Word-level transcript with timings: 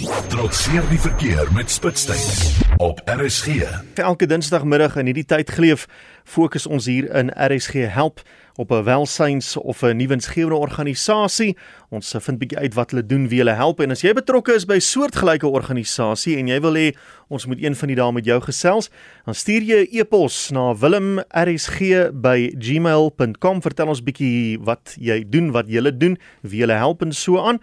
Trotseer 0.00 0.80
die 0.88 0.96
verkeer 0.96 1.50
met 1.52 1.68
Spitstyd 1.70 2.64
op 2.80 3.02
RSG. 3.04 3.60
Elke 4.00 4.24
Dinsdagmiddag 4.26 4.96
in 4.96 5.10
hierdie 5.10 5.26
tyd 5.28 5.50
geleef 5.52 5.84
fokus 6.24 6.64
ons 6.64 6.88
hier 6.88 7.04
in 7.12 7.28
RSG 7.36 7.84
Help 7.92 8.24
op 8.56 8.72
'n 8.72 8.84
welsyns 8.84 9.56
of 9.56 9.82
'n 9.82 9.96
nuwensgewende 9.96 10.56
organisasie. 10.56 11.56
Ons 11.90 12.14
vind 12.18 12.38
bietjie 12.38 12.58
uit 12.58 12.74
wat 12.74 12.90
hulle 12.90 13.06
doen, 13.06 13.28
wie 13.28 13.38
hulle 13.38 13.52
help 13.52 13.80
en 13.80 13.90
as 13.90 14.00
jy 14.00 14.12
betrokke 14.12 14.54
is 14.54 14.64
by 14.64 14.78
soortgelyke 14.78 15.46
organisasie 15.46 16.36
en 16.36 16.48
jy 16.48 16.60
wil 16.60 16.74
hê 16.74 16.94
ons 17.28 17.46
moet 17.46 17.62
een 17.62 17.76
van 17.76 17.88
die 17.88 17.96
dae 17.96 18.12
met 18.12 18.24
jou 18.24 18.40
gesels, 18.40 18.90
dan 19.24 19.34
stuur 19.34 19.62
jy 19.62 19.82
'n 19.82 19.88
e 19.92 19.98
e-pos 20.00 20.50
na 20.50 20.74
wilmrsg@gmail.com. 20.74 23.62
Vertel 23.62 23.88
ons 23.88 24.02
bietjie 24.02 24.58
wat 24.60 24.96
jy 24.98 25.24
doen, 25.28 25.50
wat 25.50 25.68
jy 25.68 25.98
doen, 25.98 26.18
wie 26.40 26.66
jy 26.66 26.74
help 26.74 27.02
en 27.02 27.12
so 27.12 27.38
aan. 27.38 27.60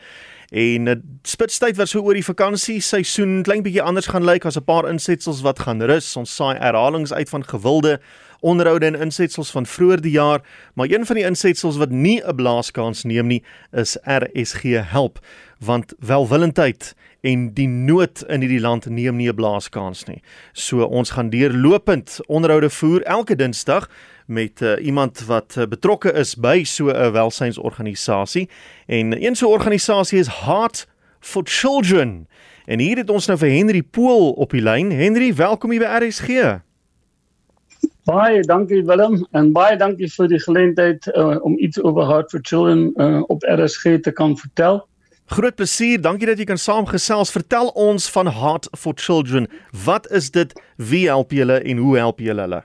En 0.50 0.88
uh, 0.88 0.94
spitstyd 1.28 1.76
wat 1.76 1.90
so 1.92 2.00
oor 2.02 2.16
die 2.16 2.24
vakansie 2.24 2.80
seisoen 2.82 3.42
klein 3.44 3.66
bietjie 3.66 3.84
anders 3.84 4.08
gaan 4.08 4.24
lyk 4.24 4.46
as 4.46 4.56
'n 4.56 4.64
paar 4.64 4.88
insetsels 4.88 5.42
wat 5.42 5.60
gaan 5.60 5.82
rus. 5.84 6.16
Ons 6.16 6.36
saai 6.36 6.56
herhalings 6.56 7.14
uit 7.14 7.30
van 7.30 7.44
gewilde 7.44 8.00
onderhoude 8.40 8.86
en 8.86 8.96
insetsels 8.96 9.52
van 9.52 9.66
vroeër 9.66 10.02
die 10.02 10.12
jaar, 10.12 10.42
maar 10.74 10.88
een 10.90 11.06
van 11.06 11.16
die 11.16 11.26
insetsels 11.26 11.78
wat 11.78 11.90
nie 11.90 12.22
'n 12.24 12.36
blaaskans 12.36 13.04
neem 13.04 13.28
nie, 13.28 13.44
is 13.72 13.98
RSG 14.04 14.64
Help, 14.92 15.20
want 15.60 15.94
welwillendheid 16.00 16.96
en 17.22 17.54
die 17.54 17.68
nood 17.68 18.24
in 18.28 18.42
hierdie 18.42 18.62
land 18.62 18.86
neem 18.86 19.16
nie 19.16 19.30
'n 19.30 19.36
blaaskans 19.36 20.06
nie. 20.06 20.22
So 20.54 20.84
ons 20.84 21.10
gaan 21.10 21.30
deurlopend 21.30 22.20
onderhoude 22.28 22.70
voer 22.70 23.02
elke 23.02 23.36
Dinsdag 23.36 23.90
met 24.28 24.62
uh, 24.62 24.86
iemand 24.86 25.26
wat 25.26 25.56
uh, 25.58 25.66
betrokke 25.66 26.12
is 26.12 26.36
by 26.36 26.64
so 26.64 26.88
'n 26.92 27.12
welsynsorganisasie 27.12 28.50
en 28.86 29.24
een 29.24 29.36
so 29.36 29.48
'n 29.48 29.52
organisasie 29.52 30.20
is 30.20 30.28
Heart 30.28 30.88
for 31.20 31.42
Children. 31.46 32.28
En 32.66 32.80
hier 32.80 32.98
het 32.98 33.10
ons 33.10 33.26
nou 33.26 33.38
vir 33.38 33.50
Henry 33.50 33.82
Pool 33.82 34.32
op 34.32 34.52
die 34.52 34.62
lyn. 34.62 34.92
Henry, 34.92 35.36
welkom 35.36 35.72
hier 35.72 35.80
by 35.80 36.06
RSG. 36.06 36.60
Baie 38.04 38.42
dankie 38.42 38.84
Willem 38.86 39.26
en 39.32 39.52
baie 39.52 39.78
dankie 39.78 40.08
vir 40.12 40.28
die 40.28 40.40
geleentheid 40.40 41.08
uh, 41.16 41.36
om 41.46 41.58
iets 41.58 41.80
oor 41.84 42.08
Heart 42.08 42.30
for 42.30 42.40
Children 42.44 42.92
uh, 42.96 43.24
op 43.28 43.44
RSG 43.44 44.00
te 44.02 44.12
kan 44.12 44.38
vertel. 44.38 44.88
Groot 45.26 45.56
plesier, 45.56 46.00
dankie 46.02 46.28
dat 46.28 46.40
jy 46.40 46.46
kan 46.48 46.60
saamgesels. 46.60 47.32
Vertel 47.36 47.68
ons 47.76 48.08
van 48.12 48.32
Heart 48.32 48.70
for 48.78 48.96
Children. 48.96 49.48
Wat 49.86 50.12
is 50.12 50.32
dit? 50.32 50.56
Wie 50.76 51.08
help 51.08 51.36
julle 51.36 51.60
en 51.60 51.78
hoe 51.78 51.98
help 51.98 52.24
julle 52.24 52.42
hulle? 52.48 52.62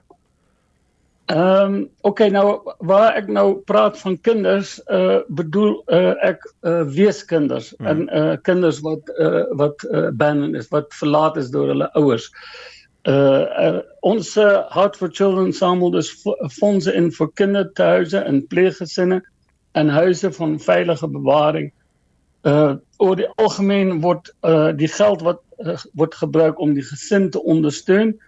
Ehm 1.32 1.74
um, 1.74 1.90
okay 2.00 2.28
nou 2.28 2.60
waar 2.84 3.14
ek 3.16 3.28
nou 3.32 3.62
praat 3.64 3.96
van 3.98 4.18
kinders 4.20 4.74
uh 4.92 5.22
bedoel 5.32 5.78
uh 5.88 6.12
ek 6.28 6.42
uh 6.68 6.82
weeskinders 6.92 7.70
hmm. 7.78 7.86
en 7.88 8.00
uh 8.12 8.34
kinders 8.44 8.82
wat 8.84 9.08
uh 9.16 9.46
wat 9.56 9.86
uh 9.88 10.10
ban 10.12 10.50
is 10.58 10.68
wat 10.74 10.92
verlaat 10.98 11.38
is 11.40 11.48
deur 11.54 11.70
hulle 11.72 11.88
ouers. 11.96 12.26
Uh, 13.08 13.44
uh 13.64 13.80
ons 14.04 14.34
uh, 14.36 14.66
Heart 14.74 14.98
for 15.00 15.08
Children 15.08 15.54
samel 15.56 15.94
dus 15.94 16.10
fondse 16.58 16.92
in 16.92 17.08
vir 17.16 17.30
kindertuise 17.40 18.20
en 18.20 18.42
pleeggesinne 18.52 19.22
en 19.72 19.88
huise 19.88 20.32
van 20.36 20.58
veilige 20.60 21.08
bewaring. 21.08 21.70
Uh 22.44 22.74
oor 22.98 23.16
die 23.16 23.30
algemeen 23.40 24.02
word 24.04 24.28
uh 24.44 24.76
die 24.76 24.90
geld 24.98 25.24
wat 25.24 25.40
uh, 25.64 25.78
word 25.96 26.14
gebruik 26.20 26.60
om 26.60 26.76
die 26.76 26.84
gesin 26.92 27.30
te 27.30 27.40
ondersteun 27.40 28.18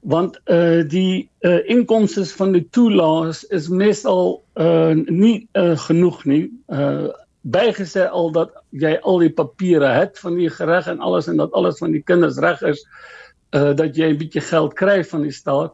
want 0.00 0.40
uh 0.46 0.88
die 0.88 1.30
uh 1.40 1.70
inkomste 1.70 2.24
van 2.26 2.52
die 2.52 2.68
toelaas 2.70 3.44
is 3.44 3.68
meestal 3.68 4.42
uh 4.54 4.94
nie 4.94 5.48
uh, 5.52 5.78
genoeg. 5.78 6.24
Uh 6.24 7.08
bygesê 7.42 8.08
al 8.10 8.32
dat 8.32 8.52
jy 8.70 8.98
al 9.02 9.18
die 9.18 9.32
papiere 9.32 9.88
het 9.94 10.18
van 10.18 10.34
die 10.36 10.50
gereg 10.50 10.86
en 10.86 11.00
alles 11.00 11.28
en 11.28 11.36
dat 11.36 11.52
alles 11.52 11.78
van 11.78 11.92
die 11.94 12.02
kinders 12.02 12.38
reg 12.38 12.62
is 12.62 12.82
dat 13.50 13.96
jy 13.96 14.10
'n 14.12 14.18
bietjie 14.18 14.42
geld 14.44 14.74
kry 14.74 15.04
van 15.04 15.22
die 15.22 15.32
staat 15.32 15.72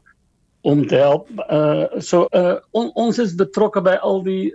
om 0.63 0.87
te 0.87 0.95
help. 0.95 1.29
Uh 1.51 1.89
so 1.99 2.29
on, 2.71 2.93
ons 2.95 3.19
is 3.19 3.35
betrokke 3.35 3.83
by 3.83 3.97
al 4.03 4.23
die 4.23 4.53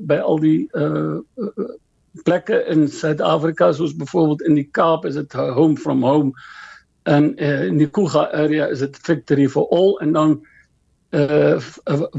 by 0.00 0.18
al 0.20 0.38
die 0.38 0.68
uh, 0.74 1.16
uh 1.38 1.70
plekke 2.24 2.64
in 2.66 2.88
Suid-Afrika 2.88 3.72
soos 3.72 3.96
byvoorbeeld 3.96 4.42
in 4.42 4.54
die 4.54 4.68
Kaap 4.70 5.04
is 5.04 5.14
dit 5.14 5.32
home 5.32 5.76
from 5.76 6.02
home 6.02 6.32
en 7.08 7.32
uh, 7.40 7.64
in 7.66 7.80
die 7.80 7.88
Kuga 7.88 8.28
area 8.36 8.68
is 8.68 8.84
dit 8.84 8.96
victory 9.06 9.48
for 9.48 9.68
all 9.74 9.96
en 10.04 10.12
dan 10.16 10.38
uh 11.16 11.56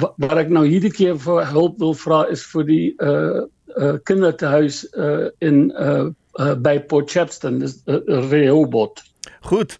wat 0.01 0.39
ek 0.41 0.49
nou 0.49 0.63
hierdie 0.65 0.89
keer 0.89 1.17
vir 1.21 1.43
hulp 1.51 1.77
wil 1.77 1.93
vra 1.93 2.23
is 2.33 2.41
vir 2.49 2.65
die 2.65 2.85
uh, 3.05 3.45
uh 3.77 3.97
kindertehuis 4.09 4.81
uh 4.97 5.29
in 5.45 5.69
uh, 5.77 6.09
uh 6.41 6.55
by 6.57 6.79
Port 6.89 7.11
Shepstone 7.13 7.61
dis 7.61 7.77
uh, 7.85 8.01
Rehoboth. 8.31 9.03
Goed. 9.45 9.77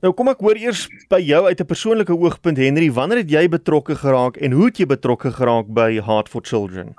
Nou 0.00 0.14
kom 0.16 0.28
ek 0.32 0.40
hoor 0.40 0.56
eers 0.60 0.86
by 1.12 1.20
jou 1.20 1.42
uit 1.44 1.60
'n 1.60 1.68
persoonlike 1.68 2.16
oogpunt 2.16 2.56
Henry, 2.56 2.88
wanneer 2.92 3.24
het 3.24 3.30
jy 3.30 3.44
betrokke 3.48 3.96
geraak 3.96 4.36
en 4.36 4.52
hoe 4.52 4.70
het 4.70 4.80
jy 4.80 4.86
betrokke 4.86 5.32
geraak 5.36 5.68
by 5.68 6.00
Heart 6.00 6.28
for 6.32 6.40
Children? 6.40 6.94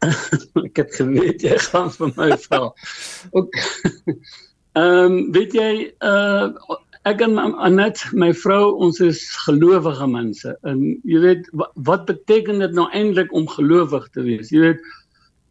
ek 0.66 0.76
het 0.76 0.94
geweet 0.96 1.44
jy 1.44 1.56
gaan 1.68 1.90
vir 1.92 2.12
my 2.16 2.30
vra. 2.48 2.72
Ook 3.36 3.52
Ehm 4.78 5.04
um, 5.04 5.32
weet 5.34 5.54
jy 5.56 5.72
uh 6.06 6.78
ek 7.08 7.22
en 7.24 7.38
Anet, 7.40 8.02
my 8.12 8.28
vrou, 8.36 8.74
ons 8.84 8.98
is 9.00 9.22
gelowige 9.46 10.06
mense. 10.06 10.52
En 10.68 10.82
jy 11.08 11.20
weet 11.24 11.48
wat, 11.56 11.72
wat 11.88 12.04
beteken 12.06 12.60
dit 12.60 12.74
nou 12.76 12.84
eintlik 12.92 13.32
om 13.32 13.48
gelowig 13.48 14.06
te 14.14 14.22
wees? 14.22 14.52
Jy 14.52 14.60
weet 14.66 14.84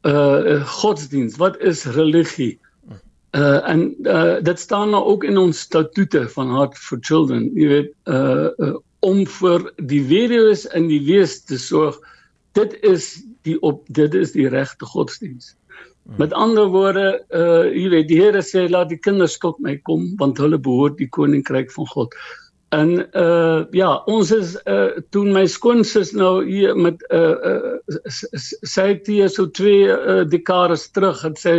uh 0.07 0.61
godsdiens, 0.79 1.35
wat 1.41 1.57
is 1.59 1.83
religie? 1.97 2.59
Uh 3.35 3.59
en 3.67 3.89
uh 4.05 4.37
dit 4.45 4.59
staan 4.59 4.93
nou 4.95 5.03
ook 5.03 5.27
in 5.27 5.37
ons 5.37 5.65
statute 5.67 6.23
van 6.35 6.55
Heart 6.55 6.77
for 6.77 7.01
Children. 7.01 7.49
Jy 7.57 7.67
weet 7.67 7.91
uh, 8.05 8.75
om 8.99 9.25
vir 9.27 9.67
die 9.91 10.03
weduwees 10.07 10.67
en 10.75 10.87
die 10.87 11.03
wees 11.03 11.41
te 11.43 11.59
sorg. 11.59 11.99
Dit 12.55 12.77
is 12.87 13.19
die 13.43 13.59
op 13.61 13.83
dit 13.87 14.15
is 14.15 14.31
die 14.31 14.47
regte 14.47 14.85
godsdiens. 14.85 15.55
Met 16.17 16.33
ander 16.33 16.65
woorde, 16.73 17.23
uh 17.29 17.65
jy 17.69 17.89
weet 17.93 18.07
die 18.09 18.19
Here 18.19 18.41
sê 18.41 18.67
laat 18.69 18.89
die 18.89 18.99
kinders 18.99 19.37
tot 19.37 19.59
my 19.61 19.77
kom 19.85 20.07
want 20.17 20.39
hulle 20.41 20.57
behoort 20.57 20.97
die 20.97 21.09
koninkryk 21.09 21.71
van 21.75 21.89
God. 21.93 22.15
En 22.73 22.95
uh 23.17 23.65
ja, 23.75 23.91
ons 24.09 24.31
is 24.31 24.55
uh 24.65 25.01
toe 25.13 25.25
my 25.25 25.45
skoonsis 25.45 26.13
nou 26.17 26.45
hier 26.45 26.75
met 26.77 27.03
uh, 27.13 27.35
uh 27.51 27.99
sy 28.39 28.87
het 28.93 29.07
hier 29.07 29.29
so 29.29 29.49
twee 29.49 29.85
uh, 29.89 30.23
dekades 30.29 30.89
terug 30.95 31.21
het 31.25 31.37
sy 31.41 31.57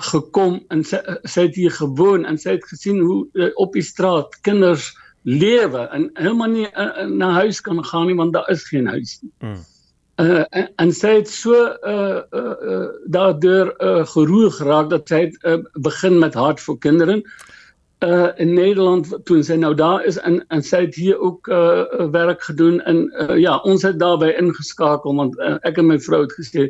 gekom 0.00 0.60
en 0.72 0.84
sy, 0.84 1.00
sy 1.28 1.46
het 1.48 1.56
hier 1.56 1.72
gewoon 1.76 2.24
en 2.28 2.38
sy 2.40 2.56
het 2.56 2.64
gesien 2.68 3.00
hoe 3.04 3.22
uh, 3.36 3.50
op 3.60 3.76
die 3.76 3.84
straat 3.84 4.36
kinders 4.46 4.90
lewe 5.28 5.84
en 5.92 6.08
heeltemal 6.16 6.54
nie 6.54 6.68
uh, 6.68 7.04
na 7.08 7.34
huis 7.42 7.60
kan 7.60 7.82
gaan 7.84 8.08
nie 8.08 8.16
want 8.16 8.32
daar 8.36 8.48
is 8.52 8.64
geen 8.68 8.88
huis 8.88 9.18
nie. 9.22 9.32
Mm. 9.44 9.60
Uh, 10.20 10.42
en, 10.50 10.66
en 10.76 10.90
sy 10.92 11.14
het 11.20 11.28
so 11.32 11.56
uh 11.56 12.20
uh, 12.36 12.40
uh 12.72 12.88
daardeur 13.14 13.70
uh 13.80 14.02
geroer 14.10 14.50
geraak 14.52 14.90
dat 14.90 15.08
sy 15.08 15.20
het 15.22 15.36
uh, 15.48 15.60
begin 15.80 16.18
met 16.20 16.34
hart 16.36 16.60
vir 16.60 16.76
kinders 16.82 17.22
uh 18.04 18.28
in 18.36 18.52
Nederland 18.52 19.08
toe 19.24 19.38
sy 19.44 19.56
nou 19.60 19.70
daar 19.74 20.04
is 20.04 20.18
en 20.28 20.40
en 20.52 20.64
sy 20.66 20.82
het 20.84 20.98
hier 20.98 21.16
ook 21.20 21.48
uh 21.48 22.08
werk 22.12 22.42
gedoen 22.42 22.82
en 22.90 23.06
uh, 23.22 23.36
ja 23.40 23.56
ons 23.64 23.86
het 23.86 24.00
daarbey 24.00 24.34
ingeskakel 24.40 25.16
want 25.16 25.38
uh, 25.38 25.56
ek 25.68 25.80
en 25.80 25.88
my 25.88 25.96
vrou 26.00 26.20
het 26.26 26.36
gesê 26.36 26.68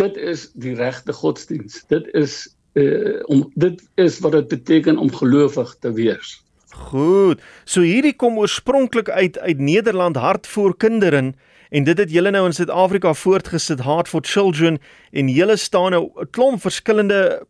dit 0.00 0.16
is 0.16 0.46
die 0.54 0.76
regte 0.78 1.12
godsdiens 1.12 1.82
dit 1.92 2.08
is 2.16 2.38
uh 2.80 3.18
om 3.28 3.44
dit 3.56 3.82
is 4.00 4.20
wat 4.24 4.38
dit 4.38 4.48
beteken 4.48 4.96
om 4.96 5.12
gelowig 5.12 5.74
te 5.80 5.92
wees. 5.92 6.38
Goed. 6.72 7.44
So 7.64 7.84
hierdie 7.84 8.16
kom 8.16 8.38
oorspronklik 8.38 9.08
uit 9.08 9.38
uit 9.38 9.58
Nederland 9.58 10.16
hart 10.16 10.46
vir 10.46 10.76
kinders 10.76 11.34
en 11.70 11.84
dit 11.84 11.98
het 11.98 12.10
julle 12.10 12.30
nou 12.30 12.46
in 12.46 12.56
Suid-Afrika 12.56 13.12
voortgesit 13.14 13.82
Heart 13.84 14.08
for 14.08 14.20
Children 14.24 14.78
en 15.12 15.28
julle 15.28 15.56
staan 15.56 15.90
nou 15.90 16.10
'n 16.16 16.30
klomp 16.30 16.60
verskillende 16.60 17.46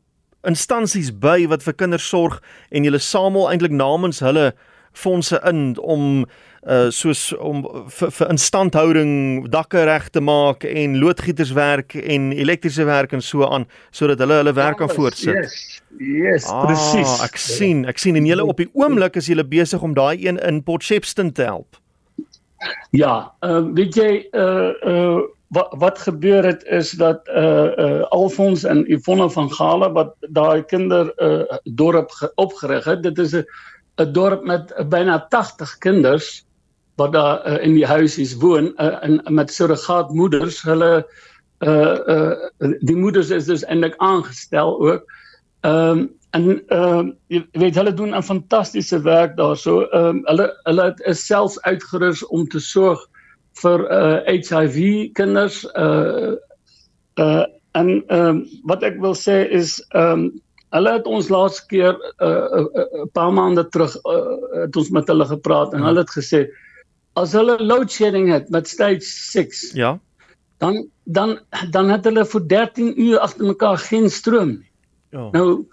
instansies 0.47 1.11
by 1.19 1.47
wat 1.47 1.63
vir 1.63 1.75
kinders 1.75 2.09
sorg 2.09 2.43
en 2.71 2.85
julle 2.85 2.99
samel 2.99 3.51
eintlik 3.51 3.73
namens 3.73 4.21
hulle 4.21 4.53
fondse 4.93 5.41
in 5.45 5.79
om 5.79 6.27
uh 6.69 6.91
soos 6.91 7.33
om 7.39 7.63
vir, 7.87 8.11
vir 8.11 8.31
instandhouding 8.35 9.13
dakke 9.49 9.85
reg 9.87 10.09
te 10.11 10.21
maak 10.21 10.65
en 10.67 10.99
loodgieterswerk 10.99 11.95
en 11.95 12.33
elektriese 12.33 12.85
werk 12.85 13.13
en 13.13 13.23
so 13.23 13.47
aan 13.47 13.67
sodat 13.91 14.19
hulle 14.19 14.41
hulle 14.43 14.53
werk 14.53 14.77
kan 14.83 14.91
voortsit. 14.91 15.35
Yes. 15.35 15.81
Yes, 15.99 16.47
ah, 16.47 16.65
presies. 16.67 17.15
Ek 17.25 17.39
sien, 17.41 17.85
ek 17.89 17.99
sien 17.99 18.19
en 18.19 18.27
julle 18.27 18.45
op 18.45 18.59
die 18.61 18.69
oomblik 18.75 19.17
is 19.17 19.31
julle 19.31 19.47
besig 19.47 19.83
om 19.83 19.95
daai 19.95 20.19
een 20.27 20.39
in 20.39 20.63
Port 20.63 20.85
Shepstone 20.85 21.33
te 21.33 21.47
help. 21.47 21.79
Ja, 22.91 23.33
uh, 23.41 23.65
weet 23.75 23.95
jy 23.95 24.13
uh 24.33 24.73
uh 24.83 25.19
wat 25.49 25.73
wat 25.81 25.99
gebeur 25.99 26.45
het 26.45 26.65
is 26.65 26.91
dat 27.01 27.29
uh 27.29 27.71
uh 27.79 28.03
Alfons 28.13 28.65
en 28.65 28.85
Yvonne 28.93 29.31
van 29.31 29.53
Gale 29.53 29.93
wat 29.93 30.15
daai 30.21 30.63
kinder 30.63 31.13
uh 31.23 31.59
dorp 31.65 32.13
opgerig 32.35 32.85
het. 32.85 33.03
Dit 33.03 33.19
is 33.19 33.33
'n 33.33 33.47
'n 34.01 34.13
dorp 34.13 34.45
met 34.45 34.75
byna 34.89 35.27
80 35.29 35.79
kinders 35.79 36.45
wat 36.97 37.13
daar 37.13 37.47
uh, 37.47 37.65
in 37.65 37.75
die 37.75 37.87
huisies 37.87 38.35
woon 38.35 38.75
uh, 38.77 39.03
en 39.03 39.23
met 39.29 39.53
surrogaatmoeders. 39.53 40.63
Hulle 40.63 41.07
uh 41.59 41.99
uh 42.07 42.35
die 42.81 42.97
moeders 42.97 43.31
is 43.31 43.45
dus 43.45 43.65
eintlik 43.65 43.95
aangestel 43.97 44.81
ook 44.81 45.07
Ehm 45.61 45.99
um, 45.99 46.18
en 46.37 46.49
ehm 46.69 47.07
uh, 47.09 47.13
jy 47.33 47.45
weet 47.53 47.77
hulle 47.81 47.95
doen 47.95 48.17
'n 48.17 48.23
fantastiese 48.23 49.01
werk 49.03 49.37
daarso. 49.37 49.81
Ehm 49.93 50.05
um, 50.05 50.21
hulle 50.25 50.49
hulle 50.65 50.89
is 51.05 51.27
selfs 51.27 51.61
uitgerus 51.63 52.27
om 52.27 52.49
te 52.49 52.61
sorg 52.61 53.07
vir 53.63 53.87
uh 53.93 54.19
HIV 54.27 55.13
kinders 55.13 55.65
uh 55.77 56.35
uh 57.21 57.45
en 57.73 57.89
ehm 58.07 58.29
um, 58.29 58.45
wat 58.65 58.83
ek 58.83 59.01
wil 59.01 59.15
sê 59.15 59.49
is 59.51 59.79
ehm 59.95 60.13
um, 60.13 60.43
hulle 60.77 60.93
het 60.93 61.07
ons 61.07 61.29
laaste 61.33 61.65
keer 61.69 61.95
'n 61.97 62.25
uh, 62.25 62.61
uh, 62.61 62.67
uh, 62.83 63.07
paar 63.13 63.33
maande 63.33 63.65
terug 63.69 63.97
uh, 64.05 64.63
het 64.65 64.77
ons 64.77 64.91
met 64.91 65.09
hulle 65.09 65.25
gepraat 65.25 65.73
en 65.73 65.83
hulle 65.83 66.05
het 66.05 66.13
gesê 66.13 66.45
as 67.17 67.33
hulle 67.33 67.57
load 67.59 67.91
shedding 67.91 68.29
het 68.33 68.51
met 68.51 68.69
stage 68.69 69.01
6 69.01 69.73
ja 69.75 69.99
dan 70.59 70.89
dan 71.05 71.39
dan 71.71 71.89
het 71.91 72.05
hulle 72.05 72.25
vir 72.25 72.47
13 72.47 73.01
uur 73.01 73.19
agter 73.19 73.47
mekaar 73.47 73.79
geen 73.79 74.11
stroom 74.11 74.49
nie. 74.49 74.71
Ja. 75.11 75.29
Nou 75.33 75.67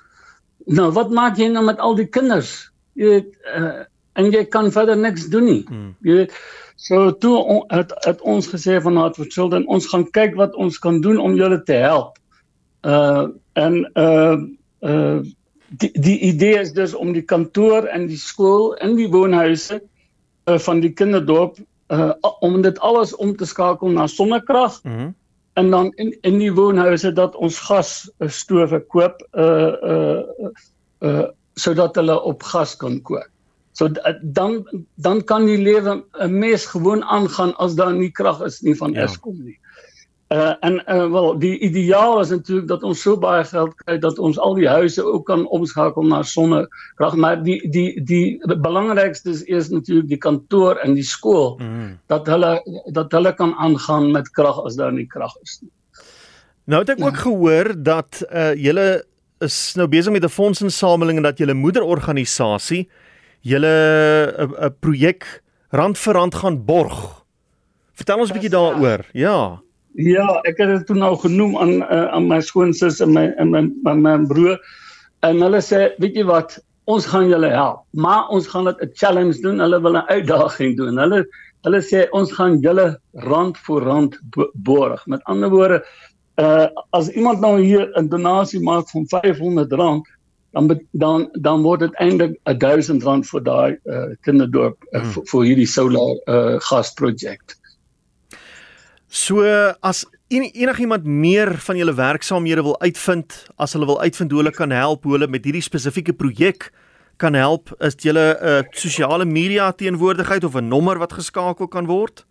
nou 0.66 0.92
wat 0.96 1.12
maak 1.14 1.38
jy 1.38 1.50
nou 1.52 1.64
met 1.66 1.80
al 1.80 1.96
die 1.98 2.08
kinders? 2.10 2.72
Jy 2.96 3.12
weet 3.12 3.32
uh, 3.56 3.86
en 4.16 4.30
jy 4.32 4.46
kan 4.52 4.72
verder 4.72 4.98
niks 4.98 5.28
doen 5.32 5.48
nie. 5.50 5.64
Hmm. 5.68 5.94
Jy 6.06 6.22
weet 6.22 6.36
so 6.76 7.12
toe 7.24 7.36
on, 7.40 7.64
het 7.72 7.94
het 8.06 8.22
ons 8.22 8.48
gesê 8.52 8.78
van 8.84 9.00
Heart 9.00 9.20
for 9.20 9.32
Children 9.32 9.68
ons 9.72 9.88
gaan 9.92 10.06
kyk 10.16 10.36
wat 10.40 10.56
ons 10.56 10.80
kan 10.80 11.02
doen 11.02 11.20
om 11.22 11.38
julle 11.40 11.62
te 11.64 11.80
help. 11.84 12.20
Uh 12.84 13.28
en 13.56 13.82
uh 13.96 14.38
uh 14.86 15.20
die 15.70 15.92
die 16.00 16.20
idee 16.30 16.60
is 16.62 16.74
dus 16.74 16.94
om 16.94 17.14
die 17.14 17.26
kantoor 17.26 17.88
en 17.92 18.08
die 18.08 18.20
skool 18.20 18.76
en 18.84 18.96
die 19.00 19.10
woonhuise 19.12 19.80
uh, 19.82 20.60
van 20.68 20.80
die 20.84 20.94
kinderdorp 20.94 21.60
uh 21.92 22.12
om 22.40 22.62
dit 22.62 22.80
alles 22.80 23.16
om 23.16 23.36
te 23.36 23.46
skakel 23.46 23.92
na 23.92 24.08
sonnekrag. 24.08 24.82
Mm 24.84 25.14
en 25.56 25.72
dan 25.72 25.92
in 25.96 26.12
in 26.22 26.38
die 26.40 26.52
woonhuise 26.54 27.12
dat 27.16 27.36
ons 27.36 27.60
gas 27.68 28.12
uh, 28.20 28.30
stowwe 28.30 28.80
koop 28.92 29.24
uh 29.34 29.74
uh 29.94 30.22
uh 31.00 31.26
sodat 31.56 31.96
hulle 31.96 32.16
op 32.22 32.44
gas 32.44 32.76
kan 32.76 33.00
kook. 33.02 33.30
So 33.76 33.88
dan 34.22 34.64
dan 34.96 35.24
kan 35.24 35.46
die 35.46 35.58
lewe 35.58 36.04
'n 36.20 36.40
mens 36.40 36.66
gewoon 36.66 37.04
aangaan 37.04 37.56
as 37.56 37.76
daar 37.76 37.94
nie 37.94 38.12
krag 38.12 38.42
is 38.42 38.62
nie 38.62 38.76
van 38.76 38.92
ja. 38.92 39.04
Eskom 39.04 39.44
nie. 39.44 39.60
Uh 40.34 40.54
en 40.60 40.82
uh, 40.90 41.12
wel 41.12 41.40
die 41.40 41.60
ideaal 41.60 42.20
is 42.20 42.30
natuurlik 42.30 42.68
dat 42.68 42.84
ons 42.84 43.02
so 43.02 43.14
baie 43.18 43.44
geld 43.46 43.76
kry 43.84 43.98
dat 44.02 44.18
ons 44.18 44.40
al 44.42 44.56
die 44.58 44.68
huise 44.68 45.04
ook 45.06 45.26
kan 45.28 45.44
omskakel 45.54 46.02
na 46.02 46.24
sonnekrag 46.26 47.14
maar 47.16 47.44
die 47.44 47.60
die 47.70 48.02
die 48.02 48.40
belangrikste 48.42 49.30
is 49.30 49.44
eers 49.46 49.70
natuurlik 49.70 50.08
die 50.10 50.18
kantoor 50.18 50.80
en 50.82 50.96
die 50.98 51.06
skool 51.06 51.60
mm. 51.62 51.92
dat 52.10 52.26
hulle 52.28 52.56
dat 52.90 53.14
hulle 53.14 53.36
kan 53.38 53.54
aangaan 53.54 54.10
met 54.12 54.32
krag 54.34 54.58
as 54.66 54.80
daar 54.80 54.94
nie 54.94 55.06
krag 55.06 55.36
is 55.44 55.60
nie. 55.62 55.70
Nou 56.66 56.82
het 56.82 56.90
ek 56.96 57.04
ja. 57.04 57.06
ook 57.06 57.22
gehoor 57.22 57.70
dat 57.78 58.24
uh 58.26 58.56
julle 58.58 59.06
is 59.46 59.76
nou 59.78 59.86
besig 59.88 60.12
met 60.12 60.26
'n 60.26 60.38
fondsinsameling 60.42 61.18
en 61.18 61.28
dat 61.30 61.38
julle 61.38 61.54
moederorganisasie 61.54 62.90
julle 63.42 63.76
'n 64.42 64.58
'n 64.58 64.74
projek 64.80 65.44
rand 65.70 65.98
vir 65.98 66.14
rand 66.14 66.36
gaan 66.36 66.66
borg. 66.66 67.26
Vertel 67.94 68.20
ons 68.20 68.30
'n 68.30 68.34
bietjie 68.34 68.58
daaroor. 68.58 69.06
Ja. 69.14 69.62
Ja, 69.96 70.28
ek 70.44 70.58
het 70.60 70.72
dit 70.74 70.88
toe 70.88 70.96
nou 71.00 71.14
genoem 71.16 71.58
aan 71.58 71.76
uh, 71.82 72.06
aan 72.12 72.28
my 72.28 72.42
skoonsis 72.44 73.00
en 73.00 73.14
my 73.16 73.30
en 73.40 73.52
my 73.52 73.62
my, 73.84 73.94
my 73.96 74.16
broer 74.28 74.58
en 75.24 75.40
hulle 75.42 75.62
sê, 75.64 75.88
weet 76.04 76.18
jy 76.20 76.26
wat, 76.28 76.58
ons 76.92 77.06
gaan 77.10 77.30
julle 77.32 77.50
help, 77.50 77.86
maar 77.98 78.28
ons 78.36 78.48
gaan 78.48 78.68
dit 78.70 78.82
'n 78.82 78.92
challenge 78.94 79.42
doen. 79.42 79.60
Hulle 79.60 79.82
wil 79.82 79.98
'n 79.98 80.08
uitdaging 80.08 80.76
doen. 80.78 80.98
Hulle 80.98 81.26
hulle 81.66 81.82
sê 81.82 82.06
ons 82.12 82.32
gaan 82.32 82.60
julle 82.62 83.00
rand 83.14 83.58
vir 83.58 83.82
rand 83.82 84.20
borg. 84.54 85.08
Met 85.08 85.24
ander 85.24 85.50
woorde, 85.50 85.84
uh 86.38 86.68
as 86.92 87.10
iemand 87.10 87.40
nou 87.40 87.60
hier 87.62 87.90
'n 87.96 88.10
donasie 88.10 88.60
maak 88.60 88.90
van 88.90 89.08
R500 89.24 89.68
dan 90.52 90.80
dan 90.92 91.30
dan 91.32 91.62
word 91.62 91.80
dit 91.80 91.96
eintlik 92.00 92.38
R1000 92.44 93.26
vir 93.32 93.42
daai 93.44 93.78
uh 93.86 94.08
kinderdorp 94.22 94.78
uh, 94.92 95.02
hmm. 95.02 95.26
vir 95.32 95.44
hierdie 95.44 95.68
solar 95.68 96.16
uh 96.28 96.60
gasprojek. 96.60 97.56
So 99.16 99.46
as 99.80 100.04
en, 100.28 100.44
enigiemand 100.44 101.06
meer 101.08 101.54
van 101.64 101.78
julle 101.80 101.94
werksaamhede 101.96 102.64
wil 102.68 102.76
uitvind, 102.82 103.46
as 103.56 103.74
hulle 103.74 103.88
wil 103.88 104.02
uitvind 104.02 104.32
hoe 104.32 104.42
hulle 104.42 104.52
kan 104.52 104.74
help, 104.76 105.06
hoe 105.08 105.16
hulle 105.16 105.30
met 105.32 105.46
hierdie 105.48 105.64
spesifieke 105.64 106.14
projek 106.14 106.68
kan 107.24 107.38
help, 107.40 107.72
is 107.80 107.96
julle 108.04 108.26
'n 108.36 108.48
uh, 108.48 108.62
sosiale 108.76 109.26
media 109.26 109.72
teenwoordigheid 109.72 110.44
of 110.44 110.56
'n 110.60 110.68
nommer 110.68 111.00
wat 111.00 111.14
geskakel 111.14 111.68
kan 111.68 111.88
word? 111.88 112.26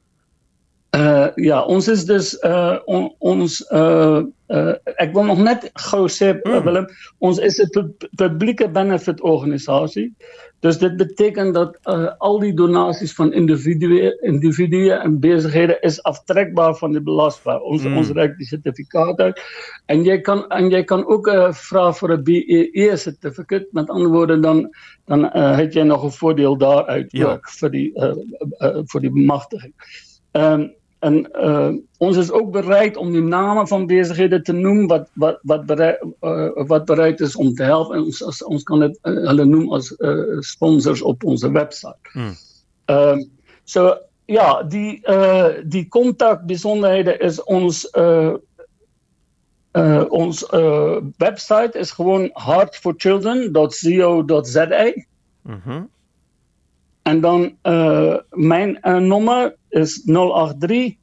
Uh 0.95 1.33
ja, 1.35 1.63
ons 1.65 1.89
is 1.89 2.05
dus 2.05 2.37
uh 2.45 2.77
on, 2.85 3.15
ons 3.19 3.65
uh 3.73 4.21
uh 4.53 4.75
ek 5.01 5.13
wil 5.13 5.25
nog 5.25 5.39
net 5.39 5.71
gou 5.89 6.05
sê 6.09 6.35
mm. 6.37 6.63
Willem, 6.65 6.87
ons 7.19 7.39
is 7.39 7.59
'n 7.59 7.97
publieke 8.17 8.69
benefit 8.69 9.21
organisasie. 9.21 10.13
Dus 10.65 10.79
dit 10.81 10.97
beteken 10.97 11.53
dat 11.53 11.77
uh, 11.85 12.09
al 12.19 12.39
die 12.41 12.55
donasies 12.57 13.13
van 13.15 13.33
individue 13.37 14.15
individue 14.25 14.93
en 14.97 15.19
besighede 15.21 15.77
is 15.85 15.99
aftrekbaar 16.09 16.73
van 16.79 16.95
die 16.97 17.03
belasting. 17.05 17.61
Ons 17.61 17.85
mm. 17.85 17.99
ons 18.01 18.13
reik 18.17 18.39
die 18.39 18.49
sertifikaat 18.49 19.21
uit. 19.21 19.43
En 19.93 20.07
jy 20.07 20.17
kan 20.25 20.41
en 20.57 20.71
jy 20.73 20.81
kan 20.89 21.05
ook 21.05 21.29
'n 21.29 21.37
uh, 21.37 21.51
vra 21.53 21.85
vir 21.93 22.15
'n 22.17 22.25
BEE 22.25 22.97
sertifikaat. 22.97 23.69
Met 23.77 23.91
ander 23.91 24.09
woorde 24.09 24.41
dan 24.41 24.65
dan 25.05 25.29
uh, 25.29 25.53
het 25.57 25.75
jy 25.75 25.85
nog 25.85 26.05
'n 26.05 26.17
voordeel 26.17 26.57
daaruit 26.57 27.13
ja. 27.13 27.27
ook 27.27 27.51
vir 27.61 27.71
die 27.71 27.93
uh, 28.01 28.17
uh, 28.61 28.81
vir 28.89 29.01
die 29.01 29.13
bemagtiging. 29.13 29.75
Ehm 30.33 30.61
um, 30.61 30.73
en 31.05 31.29
uh, 31.37 31.73
ons 31.99 32.17
is 32.17 32.33
ook 32.33 32.51
bereid 32.53 32.97
om 32.97 33.13
die 33.13 33.23
name 33.23 33.67
van 33.69 33.87
besighede 33.87 34.43
te 34.43 34.53
noem 34.57 34.87
wat 34.89 35.09
wat 35.21 35.39
wat 35.51 35.67
bereid, 35.69 36.01
uh, 36.25 36.65
wat 36.71 36.85
bereid 36.89 37.21
is 37.21 37.37
om 37.37 37.55
te 37.55 37.65
help 37.69 37.93
en 37.93 38.01
ons 38.09 38.23
as, 38.25 38.43
ons 38.45 38.63
kan 38.69 38.81
dit 38.87 38.99
uh, 39.03 39.13
hulle 39.29 39.45
noem 39.49 39.73
as 39.77 39.93
uh, 39.99 40.41
sponsors 40.41 41.03
op 41.03 41.25
ons 41.25 41.43
webwerf. 41.45 41.83
Hmm. 42.13 42.35
Ehm 42.93 43.19
um, 43.19 43.25
so 43.65 43.97
ja, 44.29 44.63
die 44.63 45.01
uh 45.09 45.49
die 45.65 45.89
kontak 45.89 46.45
besonderhede 46.49 47.17
is 47.25 47.43
ons 47.45 47.85
uh 47.97 48.35
uh 49.77 50.05
ons 50.09 50.45
uh 50.53 51.01
webwerf 51.19 51.75
is 51.75 51.91
gewoon 51.91 52.31
heartforchildren.co.za. 52.33 54.93
Mhm. 55.43 55.73
Mm 55.73 55.93
en 57.05 57.21
dan 57.21 57.57
uh 57.63 58.17
mijn 58.31 58.79
uh, 58.83 58.97
nommer 58.97 59.57
is 59.75 60.03
083 60.07 60.99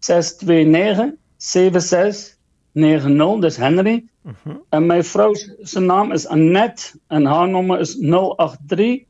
629 0.00 1.18
7690, 1.36 3.40
dis 3.40 3.56
Henry. 3.56 4.04
Uh 4.24 4.32
-huh. 4.44 4.56
En 4.70 4.86
my 4.86 5.02
vrou 5.02 5.34
se 5.62 5.80
naam 5.80 6.12
is 6.12 6.26
Annette 6.26 6.98
en 7.08 7.24
haar 7.24 7.48
nommer 7.48 7.80
is 7.80 7.96
083 8.00 9.06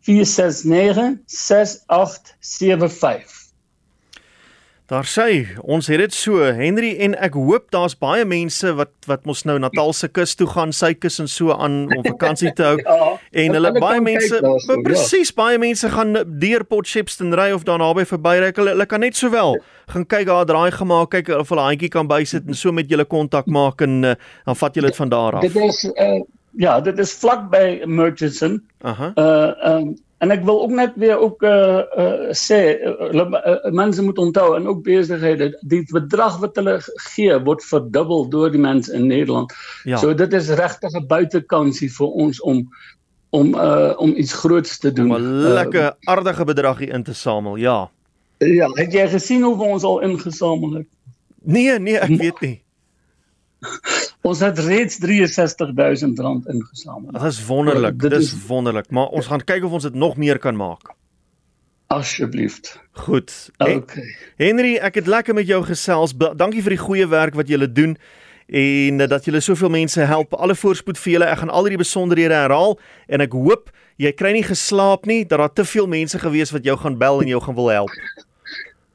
469 0.00 1.22
6875. 1.26 3.45
Daar 4.86 5.02
sê 5.02 5.46
ons 5.66 5.88
het 5.90 5.98
dit 5.98 6.14
so 6.14 6.38
Henry 6.54 6.92
en 7.02 7.16
ek 7.18 7.34
hoop 7.34 7.72
daar's 7.74 7.96
baie 7.98 8.22
mense 8.28 8.70
wat 8.78 8.92
wat 9.10 9.24
mos 9.26 9.40
nou 9.42 9.56
Natalse 9.58 10.06
kus 10.14 10.36
toe 10.38 10.46
gaan, 10.46 10.70
sy 10.70 10.92
kus 10.94 11.18
en 11.18 11.26
so 11.26 11.50
aan 11.50 11.88
om 11.90 12.04
vakansie 12.06 12.52
te 12.54 12.68
hou. 12.68 12.76
ja, 12.84 13.08
en 13.42 13.58
hulle 13.58 13.72
baie 13.82 13.98
mense 14.04 14.38
so, 14.38 14.78
presies 14.86 15.32
ja. 15.32 15.38
baie 15.42 15.58
mense 15.58 15.90
gaan 15.90 16.14
deur 16.38 16.62
Potchefstroom 16.70 17.34
ry 17.34 17.48
of 17.56 17.66
daar 17.66 17.82
naby 17.82 18.06
verbyry. 18.06 18.52
Hulle 18.54 18.76
hulle 18.76 18.86
kan 18.86 19.02
net 19.02 19.18
sowel 19.18 19.58
gaan 19.90 20.06
kyk 20.06 20.30
daar 20.30 20.46
draai 20.46 20.70
gemaak, 20.78 21.10
kyk 21.16 21.34
of 21.34 21.50
hulle 21.50 21.66
handjie 21.66 21.90
kan 21.90 22.06
bysit 22.06 22.46
en 22.46 22.54
so 22.54 22.70
met 22.70 22.86
julle 22.86 23.10
kontak 23.10 23.50
maak 23.50 23.82
en 23.82 23.98
uh, 24.06 24.16
dan 24.46 24.62
vat 24.62 24.78
julle 24.78 24.94
dit 24.94 25.02
van 25.02 25.10
daar 25.10 25.40
af. 25.40 25.48
Dit 25.48 25.58
is 25.66 25.82
uh, 25.96 26.22
ja, 26.62 26.78
dit 26.80 26.98
is 27.02 27.18
vlak 27.18 27.48
by 27.50 27.82
Murchison. 27.90 28.60
Aha. 28.86 29.10
Uh 29.18 29.72
um, 29.72 29.94
En 30.18 30.30
ek 30.32 30.44
wil 30.48 30.62
ook 30.62 30.70
net 30.70 30.92
weer 30.96 31.18
ook 31.18 31.42
uh 31.42 31.82
uh 31.96 32.30
sê 32.32 32.60
uh, 32.80 33.12
uh, 33.12 33.72
mense 33.72 34.02
moet 34.02 34.18
onthou 34.18 34.56
en 34.56 34.66
ook 34.66 34.82
besighede 34.82 35.50
die 35.60 35.82
bedrag 35.92 36.38
wat 36.40 36.56
hulle 36.56 36.78
gee 37.12 37.36
word 37.44 37.64
verdubbel 37.64 38.24
deur 38.32 38.50
die 38.50 38.60
mense 38.60 38.92
in 38.96 39.06
Nederland. 39.06 39.52
Ja. 39.84 40.00
So 40.00 40.14
dit 40.14 40.32
is 40.32 40.48
regtig 40.48 40.96
'n 40.96 41.06
buitekansie 41.06 41.90
vir 41.92 42.06
ons 42.06 42.40
om 42.40 42.64
om 43.30 43.54
uh 43.54 43.92
om 44.00 44.16
iets 44.16 44.32
groots 44.32 44.78
te 44.78 44.92
doen. 44.92 45.12
'n 45.12 45.52
Lekker 45.52 45.82
uh, 45.82 45.90
aardige 46.04 46.44
bedragie 46.44 46.88
in 46.88 47.02
te 47.02 47.14
samel. 47.14 47.56
Ja. 47.56 47.90
Ja, 48.38 48.68
het 48.72 48.92
jy 48.92 49.08
gesien 49.08 49.42
hoe 49.42 49.64
ons 49.64 49.82
al 49.82 50.00
ingesamel 50.00 50.72
het? 50.72 50.88
Nee, 51.42 51.78
nee, 51.78 51.98
ek 51.98 52.16
weet 52.16 52.40
nie. 52.40 52.62
Ons 54.26 54.40
het 54.42 54.58
reeds 54.58 54.98
63000 54.98 56.18
rand 56.18 56.48
ingesamel. 56.50 57.12
Dit 57.12 57.22
is 57.22 57.40
wonderlik. 57.46 57.98
Dit 58.00 58.12
is 58.12 58.32
wonderlik, 58.46 58.90
maar 58.90 59.06
ons 59.14 59.26
gaan 59.30 59.44
kyk 59.44 59.64
of 59.64 59.72
ons 59.78 59.86
dit 59.86 59.94
nog 59.94 60.16
meer 60.16 60.38
kan 60.42 60.56
maak. 60.56 60.94
Asseblief. 61.86 62.58
Goed. 63.06 63.50
Okay. 63.62 64.02
Henry, 64.36 64.74
ek 64.82 64.98
het 64.98 65.06
lekker 65.06 65.34
met 65.34 65.46
jou 65.46 65.62
gesels. 65.64 66.16
Dankie 66.16 66.62
vir 66.62 66.74
die 66.74 66.82
goeie 66.82 67.06
werk 67.06 67.38
wat 67.38 67.48
jy 67.48 67.60
doen 67.70 67.94
en 68.46 68.98
dat 69.06 69.26
jy 69.26 69.40
soveel 69.40 69.70
mense 69.70 70.00
help. 70.00 70.34
Alle 70.34 70.54
voorspoed 70.58 70.98
vir 70.98 71.12
julle. 71.12 71.30
Ek 71.30 71.44
gaan 71.44 71.54
al 71.54 71.70
die 71.70 71.78
besonderhede 71.78 72.34
herhaal 72.34 72.78
en 73.06 73.22
ek 73.22 73.34
hoop 73.38 73.70
jy 74.02 74.10
kry 74.12 74.32
nie 74.34 74.44
geslaap 74.46 75.06
nie 75.06 75.22
dat 75.24 75.38
daar 75.38 75.52
te 75.52 75.64
veel 75.64 75.86
mense 75.86 76.18
gewees 76.18 76.50
wat 76.50 76.66
jou 76.66 76.76
gaan 76.76 76.98
bel 76.98 77.22
en 77.22 77.30
jou 77.30 77.40
gaan 77.46 77.54
wil 77.54 77.70
help. 77.70 77.94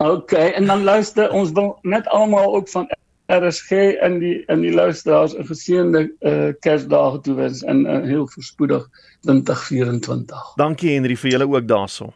Okay, 0.02 0.52
en 0.58 0.66
dan 0.66 0.84
luister, 0.84 1.30
ons 1.32 1.52
wil 1.54 1.78
net 1.82 2.08
almal 2.10 2.56
ook 2.56 2.70
van 2.70 2.90
RSG 3.32 3.72
in 4.04 4.20
die 4.20 4.44
in 4.52 4.62
die 4.66 4.74
luisteraars 4.74 5.36
'n 5.38 5.48
geseënde 5.48 6.02
uh, 6.20 6.52
Kersdae 6.60 7.20
toewens 7.22 7.64
en 7.64 7.86
uh, 7.86 8.02
heel 8.04 8.28
voorspoedig 8.28 8.88
2024. 9.22 10.54
Dankie 10.56 10.92
Henry 10.94 11.16
vir 11.16 11.32
julle 11.32 11.48
ook 11.48 11.68
daarso. 11.68 12.14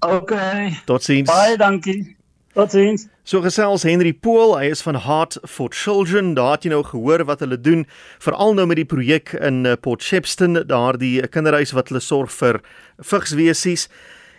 OK. 0.00 0.34
Totsiens. 0.84 1.30
Baie 1.30 1.56
dankie. 1.56 2.16
Totsiens. 2.52 3.08
So 3.22 3.40
gesels 3.40 3.82
Henry 3.82 4.12
Pool, 4.12 4.54
hy 4.58 4.70
is 4.70 4.82
van 4.82 4.96
Heart 4.96 5.38
for 5.44 5.72
Children. 5.72 6.34
Daar 6.34 6.54
het 6.56 6.64
jy 6.64 6.70
nou 6.70 6.84
gehoor 6.84 7.24
wat 7.24 7.40
hulle 7.40 7.60
doen, 7.60 7.86
veral 8.18 8.54
nou 8.54 8.66
met 8.66 8.76
die 8.76 8.88
projek 8.88 9.32
in 9.32 9.66
Port 9.80 10.02
Shepstone, 10.02 10.64
daardie 10.64 11.26
kinderhuis 11.28 11.72
wat 11.72 11.88
hulle 11.88 12.00
sorg 12.00 12.30
vir 12.30 12.60
vigswesies 13.02 13.88